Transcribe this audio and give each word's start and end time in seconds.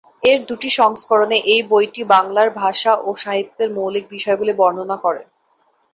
এর 0.23 0.39
দুটি 0.49 0.69
সংস্করণে 0.79 1.37
এই 1.53 1.61
বইটি 1.71 2.01
বাংলার 2.13 2.49
ভাষা 2.61 2.91
ও 2.99 3.19
সাহিত্যের 3.23 3.69
মৌলিক 3.77 4.05
বিষয়গুলি 4.13 4.53
বর্ণনা 4.59 4.97
করে। 4.97 5.21